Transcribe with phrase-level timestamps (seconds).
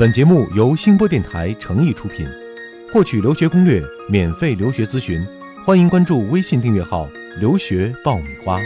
[0.00, 2.26] 本节目由星播电台诚意出品，
[2.90, 5.22] 获取留学攻略、免费留学咨询，
[5.62, 7.06] 欢迎关注微信订阅号
[7.38, 8.58] “留学爆米花”。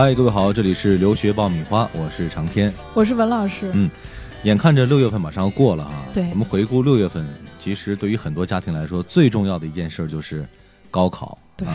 [0.00, 3.72] 嗨，各位好，这里是留学爆米花，我是长天，我是文老师。
[3.74, 3.90] 嗯，
[4.44, 10.48] 眼看着六月份马上要过了啊，对，我们回顾六月份，其实对于很多家庭来说，最重要的一件事就是
[10.88, 11.36] 高考。
[11.56, 11.66] 对，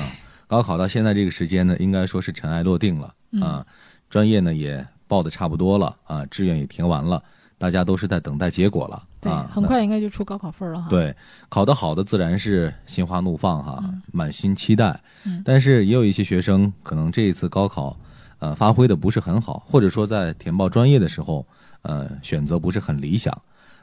[0.48, 3.65] 高考到现在这个时间呢，应该说是尘埃落定了啊，
[4.10, 7.21] 专业呢也报的差不多了啊，志愿也填完了，
[7.58, 9.04] 大家都是在等待结果了。
[9.20, 10.87] 对，很快应该就出高考分了哈。
[10.90, 11.13] 对，
[11.49, 14.98] 考得好的自然是心花怒放哈，满心期待。
[15.26, 17.98] 嗯，但是也有一些学生可能这一次高考。
[18.44, 21.48] 呃，发挥的不是很好，或者说在填报专业的时候，
[21.82, 23.34] 呃，选择不是很理想。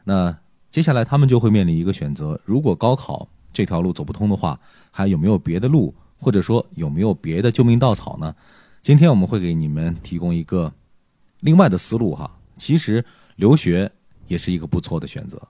[0.04, 0.36] 那
[0.70, 8.34] 接下来他们就会面临一个选择：如果高考这条路走不通的话，还有没有别的路，或者说有没有别的救命稻草呢？
[8.82, 10.70] 今天我们会给你们提供一个
[11.40, 12.30] 另外的思路哈。
[12.58, 13.02] 其实
[13.36, 13.90] 留学
[14.26, 15.40] 也是一个不错的选择。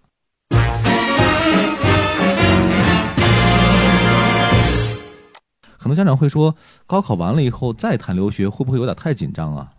[5.80, 6.54] 很多家长会说，
[6.86, 9.72] 高考完了以后再谈留学，会不会有点太紧张啊？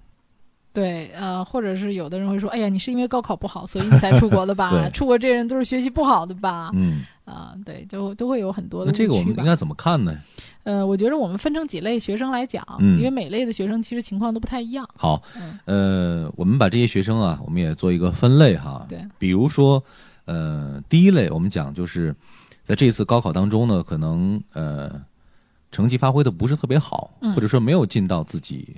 [0.74, 4.72] 对，呃，或者是有的人会说，哎呀，你是因为高考不好，所以你才出国的吧？
[4.92, 6.72] 出国这些人都是学习不好的吧？
[6.74, 8.90] 嗯，啊，对，就都会有很多的。
[8.92, 10.18] 那这个我们应该怎么看呢？
[10.64, 14.90] 呃，我觉得我们分成几类学生来讲，因为每类的学生其实情况都不太一样。
[14.96, 15.22] 好，
[15.66, 18.84] 呃，我们把这些学生啊，我们也做一个分类哈。
[18.90, 19.84] 对，比如说，
[20.26, 22.16] 呃，第一类我们讲就是
[22.64, 25.00] 在这次高考当中呢，可能呃。
[25.72, 28.76] 成绩发挥的不是特别好，或者说没有进到自己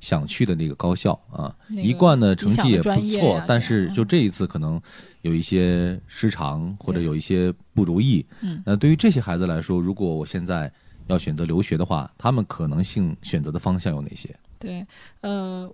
[0.00, 4.80] 想去的那个高校啊，一贯的成绩也不错，但是就这一次可能
[5.22, 8.24] 有一些失常或者有一些不如意。
[8.64, 10.70] 那对于这些孩子来说，如果我现在
[11.06, 14.34] 要选择留学的话，他们可能性选择的方向有哪些？
[14.58, 14.86] 对，
[15.22, 15.72] 呃。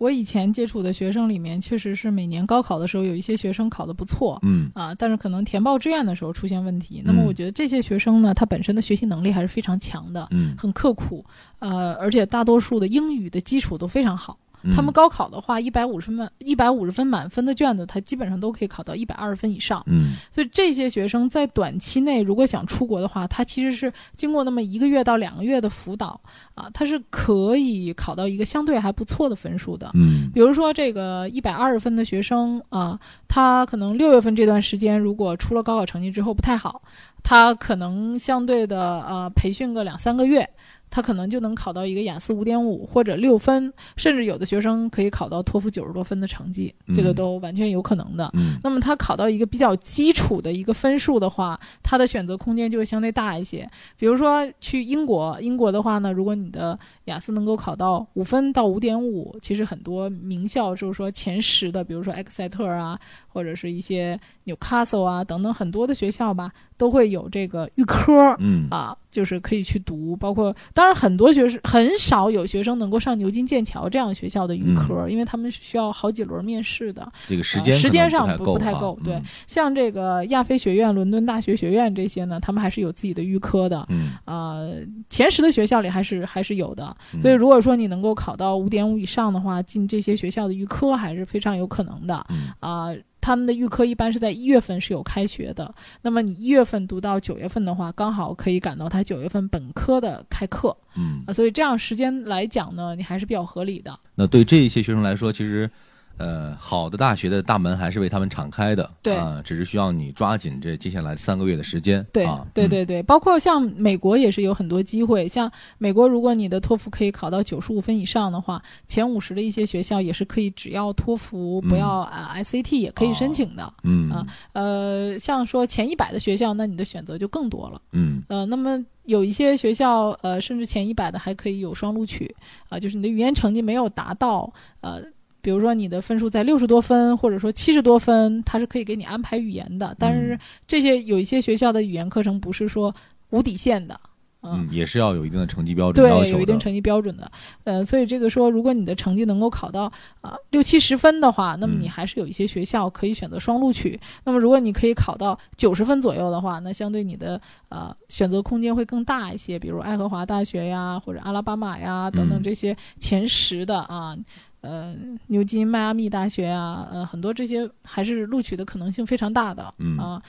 [0.00, 7.02] 我以前接触的学生里面，确实是每年高考的时候有一些学生考得不错，嗯啊，但是可能填报志愿的时候出现问题。
[7.04, 11.22] 那么我觉得这些学生呢，他本身的学习能力还是非常强的，嗯，很刻苦，
[11.58, 14.38] 呃，而且大多数的英语的基础都非常好。
[14.74, 19.82] 他们高考的话，一百五十分一百五十分满分的卷子，他基本上都可以考到一百二十分以上。
[19.86, 26.20] 嗯，所以这些学生在短期内如果想出国的话，他其实是经过那么一个月到两个月的辅导
[26.54, 29.90] 啊，他是可以考到一个相对还不错的分数的。
[29.94, 32.98] 嗯，比如说这个一百二十分的学生啊，
[33.28, 36.82] 他可能六月份这段时间如果出了高考成绩之后不太好，
[37.22, 40.48] 他可能相对的呃培训个两三个月。
[40.90, 48.30] 他可能就能考到一个雅思五点五或者六分，甚至有的学生可以考到托福九十多分的成绩，这个都完全有可能的。
[48.62, 53.68] 那么他考到一个比较基础的一个分数的话，他的选择空间就会相对大一些。
[53.96, 62.98] 比如说去英国，英国的话呢，如果你的雅思能够考到五分到五点五，其实很多名校就是说前十的，比如说埃克塞特啊，
[63.32, 70.54] 或者是一些纽卡斯啊等等很多的学校吧，都会有这个预科，嗯啊，就是可以去读，包括。
[70.74, 77.10] 当然，很多学生很少有学生能够上牛津、剑桥这样学校的预科，因为他们是需要好几轮面试的。
[77.28, 78.98] 这个时间时间上不不太够。
[79.04, 83.86] 对，像这个亚非学院、伦敦大学学院这些呢，他们还是有自己的预科的。
[83.90, 86.96] 嗯，呃，前十的学校里还是还是有的。
[87.20, 92.26] 所以，如果说你能够考到五点五以上的话，进这些学校的预科还是非常有可能的。
[92.60, 92.88] 啊。
[93.20, 103.98] 他们的预科一般是在一月份是有开学的，那么你一月份读到九月份的话，刚好可以赶到他九月份本科的开课，嗯，所以这样时间来讲呢，你还是比较合理的。
[104.14, 105.70] 那对这一些学生来说，其实。
[106.20, 112.06] 呃，好的大学的大门还是为他们敞开的，对啊，只是需要你抓紧这接下来三个月的时间。
[112.12, 115.26] 对，对，对，对，包括像美国也是有很多机会。
[115.26, 123.72] 像美国，如果你的托福可以考到九十五分以上的话，前五十的一些学校也是可以，只要托福不要啊 SAT 也可以申请的。
[123.84, 127.80] 嗯啊，呃，像说前一百的学校，那你的选择就更多了。
[127.92, 132.36] 嗯呃，那么有一些学校，呃，甚至前一百的还可以有双录取
[132.68, 134.52] 啊，就是你的语言成绩没有达到，
[134.82, 135.02] 呃。
[135.40, 139.94] 比如说你的分数在六十多分，或者说七十多分，它是可以给你安排语言的。
[139.98, 142.94] 但是这些有一些学校的语言课程不是说
[143.30, 143.98] 无底线的
[144.42, 147.30] 嗯，也是要有一定的成绩标准要求对，有一定成绩标准的。
[147.64, 149.92] 呃，所以这个说，如果你的成绩能够考到
[150.22, 154.00] 啊六七十分的话，那么你还是有一些学校可以选择双录取。
[154.24, 157.38] 那么如果你可以考到九十分左右的话，那相对你的
[157.68, 164.16] 呃选择空间会更大一些，比如爱荷华大学呀，或者阿拉巴马呀等等这些前十的啊。
[164.60, 164.94] 呃，
[165.28, 170.22] 牛津、迈阿密大学啊，呃，很多这些还是录取的可能性非常大的，嗯啊。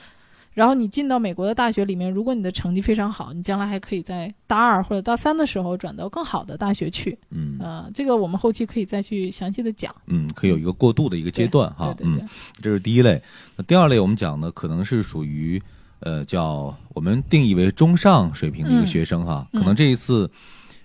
[0.54, 12.24] 然后你进到美国的大学里面，如果你的成绩非常好，你将来还可以在大二或者大三的时候转到更好的大学去，嗯，呃，这个我们后期可以再去详细的讲，嗯，可以有一个过渡的一个阶段哈，对对对，
[12.60, 13.22] 这是第一类。
[13.56, 15.62] 那第二类我们讲的可能是属于
[16.00, 20.30] 呃叫我们定义为中上水平的一个学生哈，可能这一次。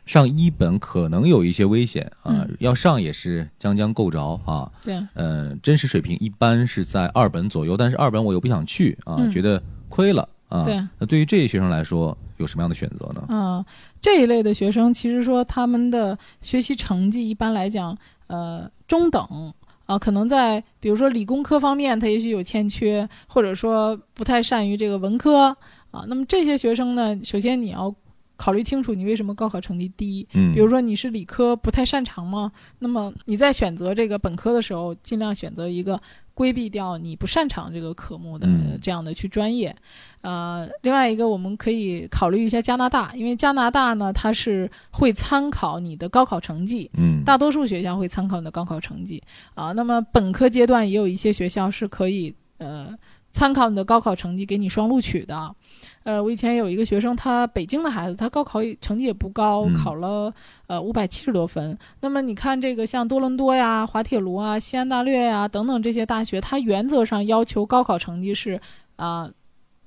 [0.07, 4.71] 上一本可能有一些危险啊，要上也是将将够着啊。
[4.81, 10.63] 对，嗯，真实水平一般是在二本左右，但是二本我又不想去啊，觉得亏了啊。
[10.63, 13.35] 对，那对于这些学生来说，有什么样的选择呢？
[13.35, 13.65] 啊，
[14.01, 17.95] 这一类的学生其实说他们的学习成绩一般来讲，
[18.27, 19.53] 呃，中等
[19.85, 25.53] 啊，可能在比如说理工科方面他也许有欠缺，或者说不太善于这个文科
[25.91, 26.05] 啊。
[26.07, 27.93] 那么这些学生呢，首先你要。
[28.37, 32.51] 考虑清楚你为什么高考成绩低，嗯，比如说你是理科不太擅长吗？
[32.79, 35.99] 那么你在选择这个本科的时候，尽量选择一个
[36.33, 38.47] 规避掉你不擅长这个科目的
[38.79, 39.75] 这样的去专业。
[40.21, 49.21] 呃，另外一个我们可以考虑一下加拿大，因为加拿大呢它是会参考你的高考成绩，嗯，大多数学校会参考你的高考成绩
[49.55, 49.71] 啊。
[49.71, 52.93] 那么本科阶段也有一些学校是可以呃
[53.31, 55.55] 参考你的高考成绩给你双录取的。
[56.03, 60.33] 呃，我以前有一个学生，他北京的孩子，他高考成绩也不高，考了
[60.67, 61.77] 呃五百七十多分。
[62.01, 68.59] 那么你看这个像多伦多呀、滑铁卢啊、西安大略呀等等这些大学，它原则上要求高考成绩是
[68.95, 69.29] 啊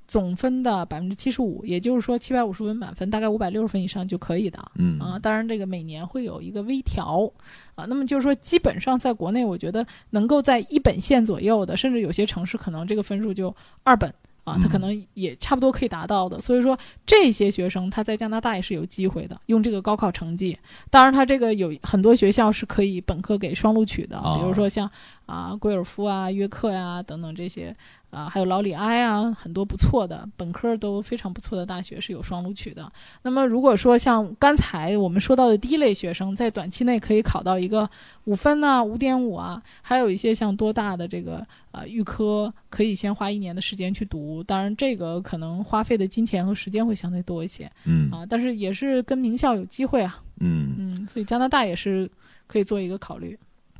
[0.06, 4.58] 总分的百分之七十五，也就是说七百五十分满分，大概五百六十分以上就可以的。
[4.74, 7.30] 嗯啊，当然这个每年会有一个微调
[7.76, 7.84] 啊。
[7.88, 13.54] 那么就是说，基本上在国内，我觉得能够在一本线左右的，甚至有些城市可能这个分数就
[13.84, 14.12] 二本。
[14.44, 20.58] 啊，他可能也差不多可以达到的，所以说这些学生他在加拿大也是有机会的，用这个高考成绩。
[20.90, 24.90] 当然，他这个有很多学校是可以本科给双录取的，比如说像
[25.26, 27.76] 啊贵尔夫啊、约克呀等等这些。
[28.10, 32.90] 啊，还有老里埃啊，很多不错的本科都非常不错的大学是有双录取的。
[33.22, 37.88] 那么，如果说像刚才我们说到的第一类学生，在短期内可以考到一个
[38.24, 44.42] 五分啊、五点五啊，还有一些像多大的这个呃预科，可以先花一年的时间去读。
[44.42, 47.70] 当然，这个可能花费的金钱和时间会相对多一些。
[47.84, 50.20] 嗯啊，但是也是跟名校有机会啊。
[50.40, 52.10] 嗯嗯，所以加拿大也是
[52.46, 53.38] 可以做一个考虑。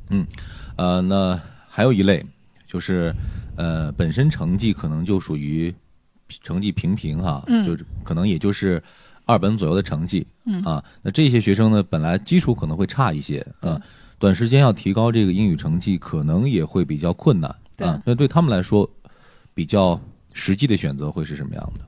[0.09, 0.25] 嗯，
[0.77, 1.37] 呃，那
[1.67, 2.25] 还有一类
[2.71, 3.13] 就是。
[3.57, 5.71] 呃，本身成绩可能就属于
[6.41, 8.81] 成绩平平哈，就是可能也就是
[9.25, 10.25] 二本左右的成绩，
[10.63, 13.79] 啊，那这些学生呢，本来基础可能会差一些，啊，
[14.17, 18.89] 短时间要提高这个英语成绩，可能也会比较困难，啊，那对他们来说，
[19.53, 19.99] 比较
[20.33, 21.81] 实际的选择会是什么样的？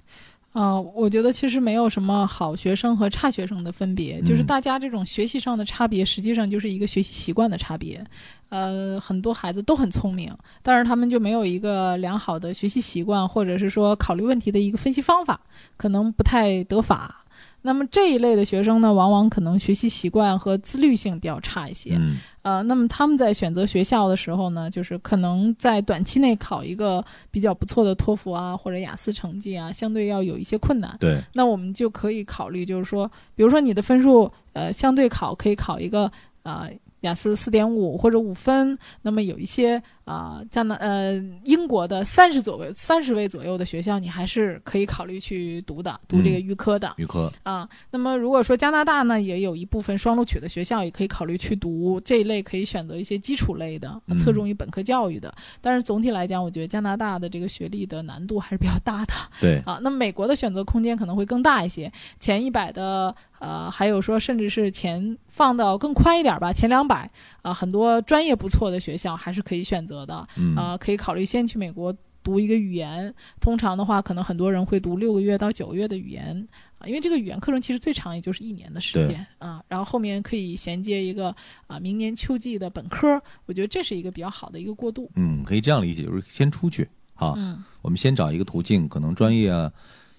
[0.53, 8.03] 啊，我觉得其实没有什么好学生和差学生的分别，就是大家这种学习上的差别，实际上就是一个学习习惯的差别。
[8.49, 15.41] 呃，很多孩子都很聪明，但是他们就没有一个良好的学习习惯，或者是说考虑问题的一个分析方法，
[15.75, 17.22] 可能不太得法。
[17.63, 21.95] 那么这一类的学生呢，往往可能学习习惯和自律性比较差一些。
[21.97, 22.19] 嗯。
[22.43, 30.95] 呃，那么他们在选择学校的时候呢，就是可能在短期内考一个比较不错的托福啊，或者雅思成绩啊，相对要有一些困难。
[30.99, 31.21] 对。
[31.33, 36.11] 那我们就可以考虑，就是说，比如说你的分数，呃，相对考可以考一个
[36.43, 36.67] 啊。
[37.03, 41.13] 雅思四点五或者五分，那么有一些啊，加拿呃
[41.45, 46.93] 英国的三十左右三十位左右的学校，你还是可以考虑去读的，读这个预科的。
[46.97, 55.33] 预科啊，那么如果说加拿大呢，也有一部分双录取的学校，也可以考虑去读这一类，可以选择一些基础类的，侧重于本科教育的。
[55.61, 59.13] 但是总体来讲，我觉得加拿大的这个学历的难度还是比较大的。
[59.39, 63.13] 对啊，那美国的选择空间可能会更大一些，前一百的。
[63.43, 70.25] 呃，还有说，甚至是钱放到更宽一点吧，前两百啊，很多专业不错的学校还是可以选择的。
[70.55, 73.13] 啊，可以考虑先去美国读一个语言。
[73.41, 76.47] 通常的话，可能很多人会读六个月到九个月的语言
[76.79, 79.61] 啊，因为这个语言课程其实最长也就是一年的时间啊。
[79.67, 81.35] 然后后面可以衔接一个
[81.67, 83.21] 啊，明年秋季的本科。
[83.45, 85.11] 我觉得这是一个比较好的一个过渡。
[85.15, 87.33] 嗯，可以这样理解，就是先出去啊。
[87.35, 87.61] 嗯。
[87.81, 89.69] 我们先找一个途径，可能专业啊、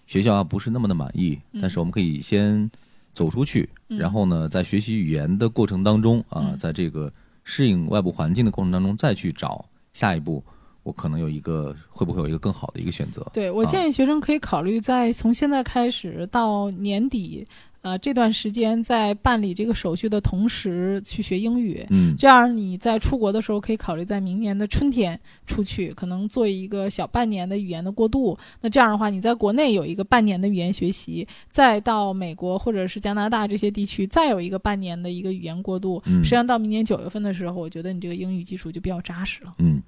[0.06, 2.70] 学校啊不是那么的满意，但是我们可以先。
[3.14, 7.10] 走出去，然后呢，在学习语言的过程当中啊，在这个
[7.44, 10.42] 适应外部环境的过程当中，再去找下一步
[10.82, 13.26] 我可能有一个会不会有一个更好的一个选择？
[13.32, 17.46] 对我建议学生可以考虑在从现在开始到年底。
[17.84, 28.38] 呃，这段时间在办理这个手续的同时去学英语，嗯，这样你在出国的时候可以考虑在明年的春天出去，可能做一个小半年的语言的过渡。
[28.62, 36.02] 那这样的话，你在国内有一个半年的语言学习，再到美国或者是加拿大这些地区再有一个半年的一个语言过渡。
[36.06, 39.56] 嗯，实际上到明年九月份的时候，我觉得你这个英语基础就比较扎实了。
[39.58, 39.82] 嗯，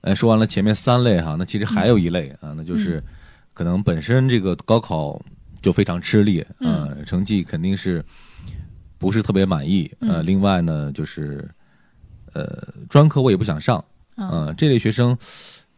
[0.00, 3.00] 呃，说完了前面三类哈，那其实还有一类啊，那就是
[3.54, 5.22] 可能本身这个高考。
[5.60, 8.04] 就非常吃力，嗯，成绩肯定是
[8.96, 11.48] 不是特别满意，呃，另外呢，就是
[12.32, 13.84] 呃，专科我也不想上，
[14.16, 15.16] 嗯，这类学生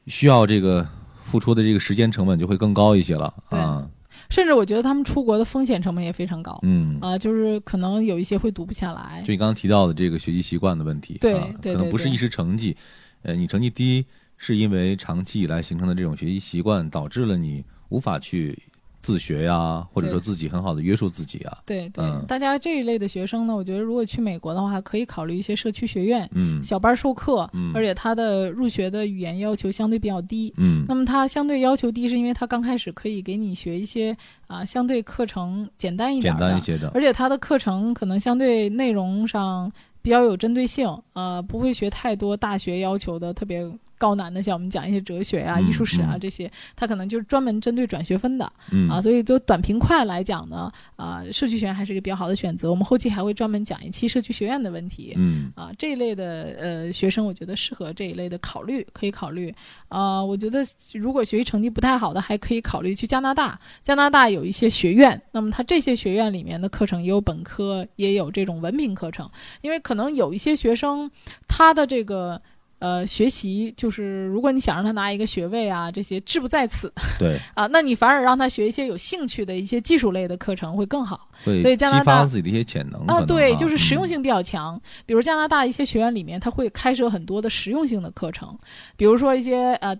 [0.06, 0.86] 需要这个
[1.22, 3.88] 付出的这个时间成本就会更高一些了，啊，
[4.28, 12.76] 甚至我觉得他们出国的风险成本也非常高，嗯，啊，就是可能有一些会读不下来，就你刚刚提到的这个学习习惯的问题，对对，可能不是一时成绩，
[13.22, 14.04] 呃，你成绩低
[14.36, 18.58] 是因为长期以来形成的这种学习习惯导致了你无法去。
[19.02, 21.58] 自学呀，或者说自己很好的约束自己啊。
[21.64, 34.16] 对对，大家这一类的学生呢，我觉得如果去美国的话，可以考虑一些社区学院，嗯，小班授课，嗯，而且他的入学的语言要求相对比较低，嗯，那么他相对要求低，是因为他刚开始可以给你学一些
[34.46, 39.70] 啊，相对课程简单一点的，简单一些的，而且他的课程可能相对内容上
[40.02, 43.70] 比较有针对性，呃，不会学太多大学要求的特别。
[44.00, 48.50] 高难的，像我们讲一些哲学啊、艺术史啊这些，它可能就是专门针对转学分的
[48.88, 48.98] 啊。
[48.98, 52.70] 所以，就短平快来讲呢，啊，社区学院还是一个比较好的选择。
[52.70, 55.12] 我们后期还会专门讲一期社区学院的问题。
[55.18, 59.54] 嗯，啊，这一类的呃学生，我觉得适合这一类的考虑，可以考虑。
[59.88, 60.64] 啊，我觉得
[60.94, 63.60] 如果学习成绩不太好的，还可以考虑去加拿大。
[63.82, 69.30] 加拿大有一些学院，那么它这些学院里面的课程也有本科，也有这种文凭课程。
[69.60, 71.10] 因为可能有一些学生，
[71.46, 72.40] 他的这个。
[72.80, 76.92] 呃，学习就是，如果你想让他拿一个学位啊，这些志不在此。
[77.20, 81.28] 对啊，那你反而让他学一些有兴趣的一些技术类的课程会更好。
[81.44, 84.80] 所以加拿大激发自己的一些潜能啊，对，就是实用性比较强。
[85.06, 88.58] 比如加拿大一些学院里面，他会开设很多的实用性的课程，
[88.96, 89.96] 比如说一些呃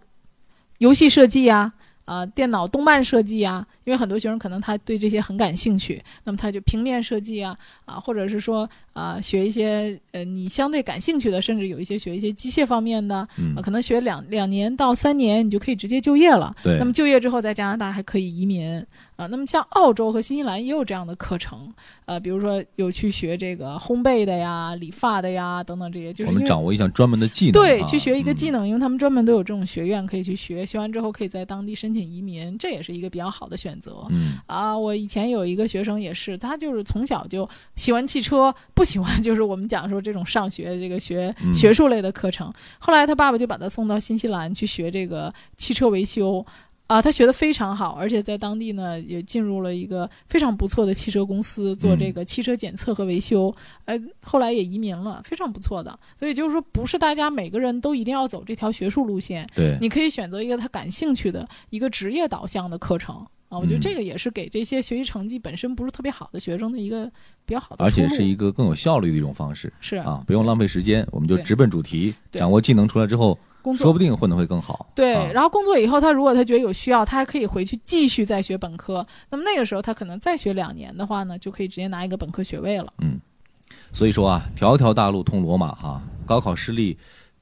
[0.79, 1.73] 游戏设计啊。
[2.11, 13.19] 啊，电脑动漫设计啊，因为很多学生可能他对这些很感兴趣，那么他就平面设计啊，啊，或者是说啊，学一些呃你相对感兴趣的，甚至有一些学一些机械方面的，
[13.55, 16.53] 啊，可能学两两年到三年，你就可以直接就业了。
[16.65, 18.85] 对，那么就业之后在加拿大还可以移民。
[19.21, 21.71] 啊，那么像澳洲和新西兰也有这样的课程，
[22.07, 34.07] 呃，比如说有去学这个烘焙的呀、理发的呀等等这些，就是我们掌握一项专门的技能，对，去学一个技能，因为他们专门都有这种学院可以去学，学完之后可以在当地申请移民，这也是一个比较好的选择。
[34.09, 37.47] 嗯，啊，我以前有一个学生也是，他就是从小就
[37.77, 46.43] 喜欢汽车，不喜欢 就是我们讲说这种上学这个学学术类的课程，后来他爸爸就把他送到新西兰去学这个汽车维修。
[46.91, 53.55] 啊，他学的非常好，而且在当地呢也进入了一个非常不错的汽车公司做这个汽车检测和维修，
[53.85, 55.97] 呃，后来也移民了，非常不错的。
[56.17, 63.57] 所以就是说，不是大家每个人都一定要走这条学术路线，对，你可以选择一个他感兴趣的一个职业导向的课程啊。
[63.57, 67.09] 我觉得这个也是给这些学习成绩本身不是特别好的学生的一个
[67.47, 73.39] 比较好的，而且是一个更有效率的一种方式，是啊，不用浪费时间，我们就直奔主题，掌握技能出来之后。
[73.77, 74.91] 说不定混的会更好。
[74.95, 79.07] 对，然后工作以后，他如果他觉得有需要，他还可以回去继续再学本科。
[79.31, 82.87] 那么那个时候，他可能再学两年的话呢，就可以直接拿一个本科学位了。
[82.99, 83.21] 嗯，
[83.93, 86.97] 所以说啊，条条大路通罗马哈，高考失利，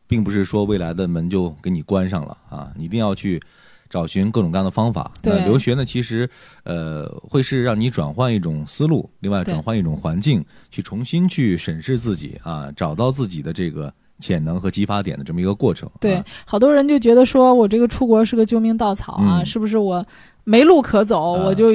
[0.07, 3.41] 并不是说未来的门就给你关上了啊，你一定要去
[3.89, 5.11] 找寻各种各样的方法。
[5.23, 6.29] 对，留学呢，其实
[6.65, 13.93] 呃，会是让你转换一种思路，另外转换一种环境，去重新去审视自己啊，找到自己的这个。
[14.21, 20.05] 潜能和激发点的这么一个过程，对，好多人就觉得说我这个出国是个救命稻草啊，是不是我？
[20.45, 21.71] 没路可走，我就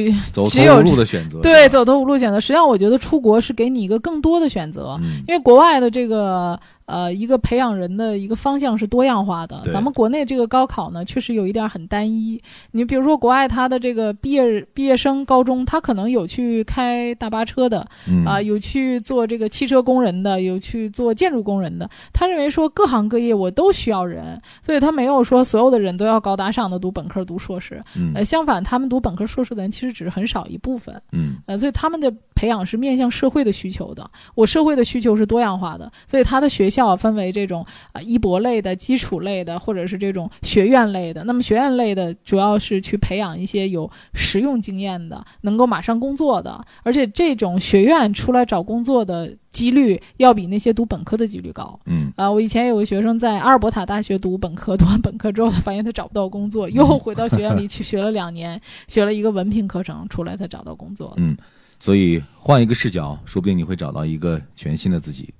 [0.50, 1.40] 只有路的选择。
[1.42, 2.40] 对，走投无路选择。
[2.40, 9.62] 实际上，我觉得出国是给你一个更多的选择，因为国外的这个呃一个培养人的一个方向是多样化的。
[9.72, 12.42] 咱们国内这个高考呢，确实有一点很单一。
[12.72, 17.86] 你比如说，国外他的这个毕业毕业生高中，他可能有去开大巴车的，
[18.26, 21.90] 啊，有去做这个汽车工人的，有去做建筑工人的。
[22.12, 27.84] 他认为说各行各业我都需要人，所以他没有说所有的人都要高大上的读本科、读硕士。
[28.16, 28.64] 呃，相反。
[28.64, 34.06] 他们读本科、硕士的人其实只是很少一部分，嗯，呃，所以他们的培培养是面向社会的需求的。
[34.36, 41.24] 我社会的需求是多样化的，所以他的学校分为这种啊一博类的、基础类的，或者是这种学院类的。
[41.24, 49.34] 那么学院类的主要是去培养一些有实用经验的、能够马上工作的，而且这种学院出来找工作的。
[49.54, 51.80] 几率要比那些读本科的几率高。
[51.86, 61.14] 嗯啊，我以前有个学生在阿尔伯塔大学读本科，读完本科之后，他发现他找不到工作，又回到学院里去学了两年，学了一个文凭课程，出来才找到工作。
[61.18, 61.38] 嗯，
[61.84, 65.34] 所以换一个视角，说不定你会找到一个全新的自己。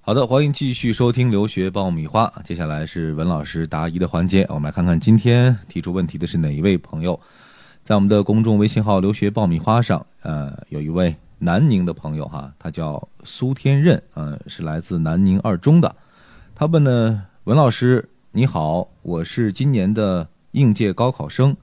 [0.00, 2.32] 好的，欢迎继续收听留学爆米花。
[2.42, 7.20] 接下来是文老师答疑的环节，我们来看看今天提出问题的是哪一位朋友。
[7.84, 15.94] 在我们的公众微信号“留学爆米花”上，呃，有一位南宁的朋友哈，他叫苏天任，呃，是来自南宁二中的。
[16.54, 21.54] 他问呢，文老师你好，我是今年的应届高考生，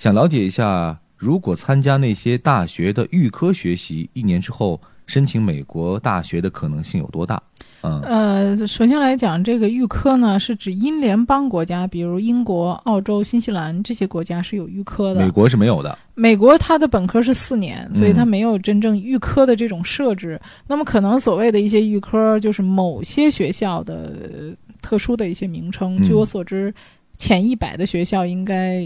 [0.00, 7.42] 想了解一下，如果参加那些大学的预科学习，一年之后申请美国大学的可能性有多大？
[7.82, 15.20] 嗯，呃，首先来讲，这个预科呢是指英联邦国家，比如英国、澳洲、新西兰这些国家是有预科的。
[15.20, 15.98] 美国是没有的。
[16.14, 20.40] 美国它的本科是四年，所以它没有真正预科的这种设置。
[20.66, 26.02] 那么可能所谓的一些预科，就是某些学校的特殊的一些名称。
[26.02, 26.72] 据我所知。
[27.20, 28.82] 前一百的学校应该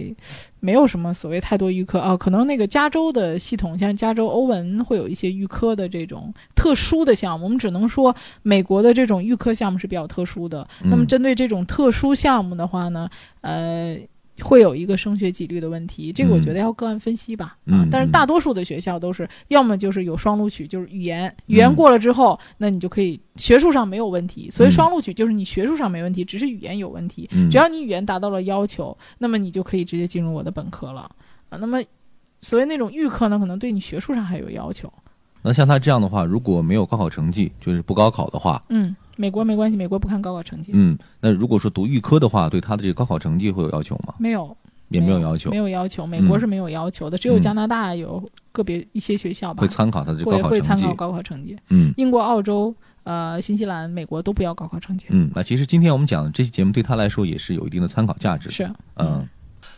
[0.59, 7.45] 没有什么所谓太多预科啊，可能那个加州的系统，像加州欧文会有一些预科的这种特殊的项目。
[7.45, 8.13] 我们只能说
[8.43, 10.67] 美国的这种预科项目是比较特殊的。
[10.83, 13.09] 那么针对这种特殊项目的话呢，
[13.43, 13.97] 呃。
[14.43, 17.57] 会有一个升学几率的问题，这个我觉得要个案分析吧。
[17.67, 24.51] 啊，但是大多数的学校都是要么就是有双录取，就是语言语言过了之后，那你就可以学术上没有问题。
[24.51, 27.29] 所以双录取就是你学术上没问题，只是语言有问题。
[27.51, 31.11] 只要你语言达到了要求，那么你就可以直接进入我的本科了。
[31.51, 31.83] 啊，那么
[32.41, 34.93] 所谓那种预科呢，可能对你学术上还有要求。
[35.45, 38.97] 那像他这样的话，如果没有高考成绩，就是不高考的话，嗯。
[39.17, 40.73] 美国没关系，美国不看高考成绩。
[40.75, 44.13] 嗯，那如果说读预科的话，对他的这个高考成绩会有要求吗？
[44.19, 44.57] 没有，
[44.89, 46.05] 也没有要求，没有要求。
[46.05, 48.21] 美国是没有要求的，只有加拿大有
[48.51, 50.49] 个别一些学校吧会参考他的高考成绩。
[50.49, 51.57] 会参考高考成绩。
[51.69, 52.75] 嗯，英国、澳洲、
[53.05, 55.07] 呃、新西兰、美国都不要高考成绩。
[55.11, 58.51] 嗯，那其实今天我们讲这期节目对他来说也是有一定的参考价值。
[58.51, 59.25] 是，嗯。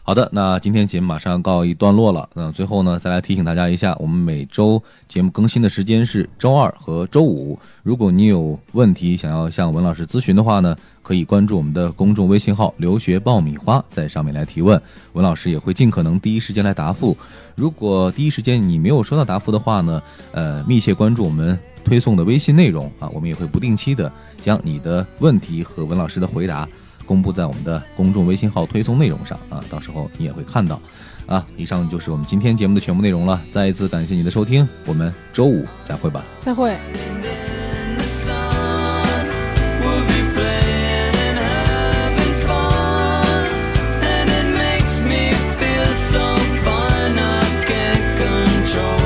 [0.06, 2.28] 好的，那今天节目马上告一段落了。
[2.32, 7.58] 那最后呢，再来提醒大家一下，我们每周节目更新的时间是周二和周五。
[7.82, 14.80] 如果你有问题想要向文老师咨询的话呢，可以关注我们的公众微信号“留学爆米花”，在上面来提问，
[15.14, 17.16] 文老师也会尽可能第一时间来答复。
[17.56, 26.68] 如果第一时间你没有收到答复的话呢，呃，密切关注我们推送的微信内容啊，我们也会不定期的将你的问题和文老师的回答。
[27.06, 30.80] 公布在我们的公众微信号推送内容上啊，到时候你也会看到。
[31.26, 33.42] 啊，以上就是我们今天节目的全部内容了。
[33.50, 36.24] 再一次感谢你的收听，我们周五再会吧。
[36.40, 36.78] 再会。
[44.02, 49.05] And it makes me feel so fun, I can't control